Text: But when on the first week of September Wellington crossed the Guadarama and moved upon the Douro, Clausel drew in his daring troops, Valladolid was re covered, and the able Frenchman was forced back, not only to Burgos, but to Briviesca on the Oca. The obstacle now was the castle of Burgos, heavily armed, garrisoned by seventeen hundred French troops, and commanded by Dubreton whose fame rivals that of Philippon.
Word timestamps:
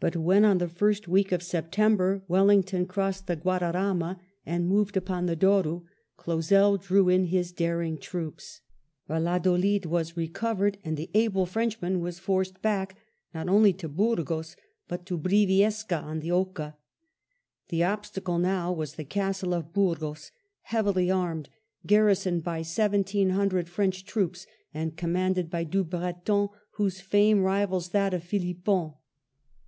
But 0.00 0.14
when 0.14 0.44
on 0.44 0.58
the 0.58 0.68
first 0.68 1.08
week 1.08 1.32
of 1.32 1.42
September 1.42 2.22
Wellington 2.28 2.86
crossed 2.86 3.26
the 3.26 3.34
Guadarama 3.34 4.20
and 4.46 4.68
moved 4.68 4.96
upon 4.96 5.26
the 5.26 5.34
Douro, 5.34 5.86
Clausel 6.16 6.76
drew 6.76 7.08
in 7.08 7.24
his 7.24 7.50
daring 7.50 7.98
troops, 7.98 8.60
Valladolid 9.08 9.86
was 9.86 10.16
re 10.16 10.28
covered, 10.28 10.78
and 10.84 10.96
the 10.96 11.10
able 11.14 11.46
Frenchman 11.46 11.98
was 11.98 12.20
forced 12.20 12.62
back, 12.62 12.96
not 13.34 13.48
only 13.48 13.72
to 13.72 13.88
Burgos, 13.88 14.54
but 14.86 15.04
to 15.06 15.18
Briviesca 15.18 16.00
on 16.00 16.20
the 16.20 16.30
Oca. 16.30 16.76
The 17.70 17.82
obstacle 17.82 18.38
now 18.38 18.72
was 18.72 18.94
the 18.94 19.02
castle 19.04 19.52
of 19.52 19.72
Burgos, 19.72 20.30
heavily 20.62 21.10
armed, 21.10 21.48
garrisoned 21.84 22.44
by 22.44 22.62
seventeen 22.62 23.30
hundred 23.30 23.68
French 23.68 24.04
troops, 24.04 24.46
and 24.72 24.96
commanded 24.96 25.50
by 25.50 25.64
Dubreton 25.64 26.50
whose 26.76 27.00
fame 27.00 27.42
rivals 27.42 27.88
that 27.88 28.14
of 28.14 28.22
Philippon. 28.22 28.92